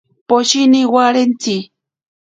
[0.27, 1.55] Poshini warentsi.